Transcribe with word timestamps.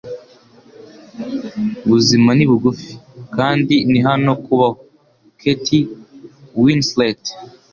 Ubuzima 1.85 2.29
ni 2.37 2.45
bugufi, 2.49 2.91
kandi 3.35 3.75
ni 3.91 3.99
hano 4.07 4.31
kubaho.” 4.45 4.79
—Kate 5.37 5.77
Winslet 6.63 7.21